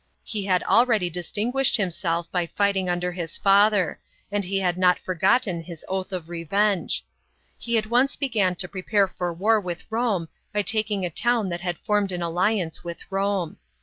[0.23, 3.99] He had already distinguished him self by fighting under his father,
[4.31, 7.05] and he had not forgotten his oath of revenge.
[7.59, 11.61] He at once began to prepare for war with Rome by taking a town that
[11.61, 13.57] had formed an alliance with Home.